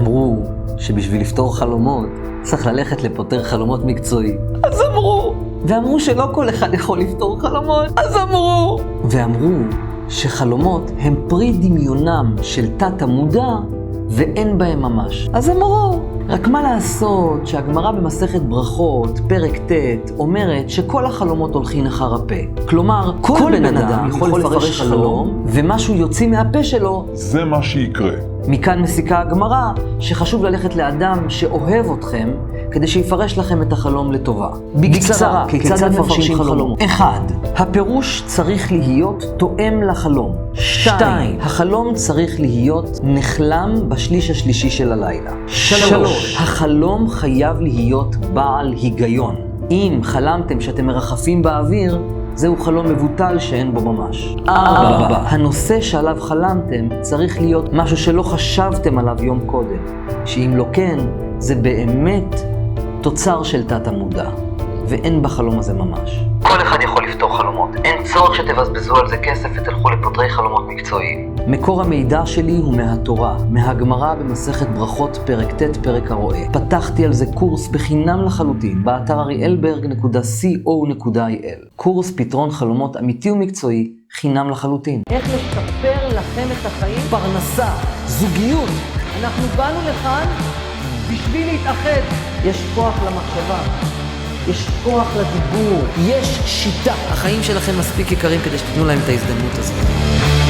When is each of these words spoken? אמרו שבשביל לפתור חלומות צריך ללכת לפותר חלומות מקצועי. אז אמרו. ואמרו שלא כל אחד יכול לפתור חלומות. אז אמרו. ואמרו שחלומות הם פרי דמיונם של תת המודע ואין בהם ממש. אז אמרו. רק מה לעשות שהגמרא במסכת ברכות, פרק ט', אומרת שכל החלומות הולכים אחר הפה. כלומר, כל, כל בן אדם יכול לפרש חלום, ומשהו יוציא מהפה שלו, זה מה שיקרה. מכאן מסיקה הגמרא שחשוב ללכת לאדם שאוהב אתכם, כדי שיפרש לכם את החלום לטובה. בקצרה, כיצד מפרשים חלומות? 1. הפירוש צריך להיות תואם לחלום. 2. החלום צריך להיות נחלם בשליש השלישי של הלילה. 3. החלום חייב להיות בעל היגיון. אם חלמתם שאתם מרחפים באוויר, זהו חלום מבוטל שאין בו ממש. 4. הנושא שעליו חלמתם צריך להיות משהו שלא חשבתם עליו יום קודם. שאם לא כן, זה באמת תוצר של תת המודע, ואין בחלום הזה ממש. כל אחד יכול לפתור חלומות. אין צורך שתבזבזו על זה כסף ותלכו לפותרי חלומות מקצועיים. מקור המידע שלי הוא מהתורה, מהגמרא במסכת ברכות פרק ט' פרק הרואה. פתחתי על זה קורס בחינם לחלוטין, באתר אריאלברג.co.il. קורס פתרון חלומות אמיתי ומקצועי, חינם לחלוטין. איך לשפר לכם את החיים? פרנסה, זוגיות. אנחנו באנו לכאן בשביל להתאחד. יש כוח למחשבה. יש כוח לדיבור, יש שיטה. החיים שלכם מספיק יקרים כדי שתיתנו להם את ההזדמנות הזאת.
אמרו 0.00 0.42
שבשביל 0.76 1.20
לפתור 1.20 1.56
חלומות 1.56 2.06
צריך 2.42 2.66
ללכת 2.66 3.02
לפותר 3.02 3.44
חלומות 3.44 3.84
מקצועי. 3.84 4.36
אז 4.62 4.80
אמרו. 4.92 5.34
ואמרו 5.64 6.00
שלא 6.00 6.26
כל 6.34 6.48
אחד 6.48 6.74
יכול 6.74 6.98
לפתור 6.98 7.40
חלומות. 7.40 7.86
אז 7.96 8.16
אמרו. 8.16 8.80
ואמרו 9.04 9.58
שחלומות 10.08 10.90
הם 10.98 11.14
פרי 11.28 11.52
דמיונם 11.52 12.36
של 12.42 12.66
תת 12.76 13.02
המודע 13.02 13.48
ואין 14.10 14.58
בהם 14.58 14.82
ממש. 14.82 15.28
אז 15.32 15.50
אמרו. 15.50 16.00
רק 16.28 16.48
מה 16.48 16.62
לעשות 16.62 17.46
שהגמרא 17.46 17.90
במסכת 17.90 18.40
ברכות, 18.42 19.20
פרק 19.28 19.56
ט', 19.56 20.10
אומרת 20.18 20.70
שכל 20.70 21.06
החלומות 21.06 21.54
הולכים 21.54 21.86
אחר 21.86 22.14
הפה. 22.14 22.34
כלומר, 22.68 23.12
כל, 23.20 23.38
כל 23.38 23.52
בן 23.58 23.76
אדם 23.76 24.08
יכול 24.08 24.40
לפרש 24.40 24.80
חלום, 24.80 25.44
ומשהו 25.46 25.94
יוציא 25.94 26.28
מהפה 26.28 26.64
שלו, 26.64 27.06
זה 27.12 27.44
מה 27.44 27.62
שיקרה. 27.62 28.12
מכאן 28.48 28.82
מסיקה 28.82 29.20
הגמרא 29.20 29.72
שחשוב 30.00 30.44
ללכת 30.44 30.76
לאדם 30.76 31.30
שאוהב 31.30 31.86
אתכם, 31.98 32.28
כדי 32.70 32.86
שיפרש 32.86 33.38
לכם 33.38 33.62
את 33.62 33.72
החלום 33.72 34.12
לטובה. 34.12 34.48
בקצרה, 34.74 35.44
כיצד 35.48 35.90
מפרשים 35.90 36.36
חלומות? 36.36 36.82
1. 36.82 37.32
הפירוש 37.58 38.22
צריך 38.26 38.72
להיות 38.72 39.24
תואם 39.36 39.82
לחלום. 39.82 40.34
2. 40.54 41.38
החלום 41.40 41.94
צריך 41.94 42.40
להיות 42.40 43.00
נחלם 43.02 43.74
בשליש 43.88 44.30
השלישי 44.30 44.70
של 44.70 44.92
הלילה. 44.92 45.30
3. 45.46 46.36
החלום 46.40 47.08
חייב 47.08 47.60
להיות 47.60 48.16
בעל 48.16 48.72
היגיון. 48.72 49.36
אם 49.70 50.00
חלמתם 50.02 50.60
שאתם 50.60 50.86
מרחפים 50.86 51.42
באוויר, 51.42 52.02
זהו 52.34 52.56
חלום 52.56 52.86
מבוטל 52.86 53.38
שאין 53.38 53.74
בו 53.74 53.92
ממש. 53.92 54.36
4. 54.48 55.18
הנושא 55.28 55.80
שעליו 55.80 56.16
חלמתם 56.20 56.88
צריך 57.00 57.40
להיות 57.40 57.72
משהו 57.72 57.96
שלא 57.96 58.22
חשבתם 58.22 58.98
עליו 58.98 59.24
יום 59.24 59.40
קודם. 59.46 59.78
שאם 60.24 60.52
לא 60.56 60.64
כן, 60.72 60.98
זה 61.38 61.54
באמת 61.54 62.40
תוצר 63.00 63.42
של 63.42 63.64
תת 63.64 63.86
המודע, 63.86 64.28
ואין 64.86 65.22
בחלום 65.22 65.58
הזה 65.58 65.74
ממש. 65.74 66.24
כל 66.42 66.62
אחד 66.62 66.78
יכול 66.82 67.07
לפתור 67.18 67.38
חלומות. 67.38 67.70
אין 67.84 68.04
צורך 68.04 68.36
שתבזבזו 68.36 68.96
על 68.96 69.08
זה 69.08 69.16
כסף 69.16 69.48
ותלכו 69.54 69.90
לפותרי 69.90 70.30
חלומות 70.30 70.68
מקצועיים. 70.68 71.34
מקור 71.46 71.82
המידע 71.82 72.26
שלי 72.26 72.56
הוא 72.56 72.76
מהתורה, 72.76 73.36
מהגמרא 73.50 74.14
במסכת 74.14 74.68
ברכות 74.68 75.18
פרק 75.26 75.52
ט' 75.52 75.76
פרק 75.82 76.10
הרואה. 76.10 76.44
פתחתי 76.52 77.04
על 77.04 77.12
זה 77.12 77.26
קורס 77.34 77.68
בחינם 77.68 78.24
לחלוטין, 78.24 78.84
באתר 78.84 79.20
אריאלברג.co.il. 79.20 81.66
קורס 81.76 82.12
פתרון 82.16 82.50
חלומות 82.50 82.96
אמיתי 82.96 83.30
ומקצועי, 83.30 83.92
חינם 84.12 84.50
לחלוטין. 84.50 85.02
איך 85.10 85.24
לשפר 85.34 86.08
לכם 86.08 86.46
את 86.52 86.66
החיים? 86.66 87.00
פרנסה, 87.10 87.68
זוגיות. 88.06 88.70
אנחנו 89.20 89.42
באנו 89.56 89.78
לכאן 89.88 90.26
בשביל 91.12 91.46
להתאחד. 91.46 92.00
יש 92.44 92.66
כוח 92.74 92.94
למחשבה. 93.06 93.97
יש 94.48 94.66
כוח 94.84 95.06
לדיבור, 95.16 95.84
יש 96.06 96.38
שיטה. 96.46 96.94
החיים 97.08 97.42
שלכם 97.42 97.78
מספיק 97.78 98.12
יקרים 98.12 98.40
כדי 98.44 98.58
שתיתנו 98.58 98.84
להם 98.84 98.98
את 99.04 99.08
ההזדמנות 99.08 99.58
הזאת. 99.58 100.47